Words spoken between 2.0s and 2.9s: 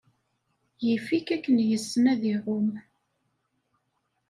ad iɛum.